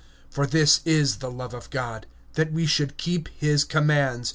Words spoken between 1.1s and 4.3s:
the love of God, that we keep his commandments.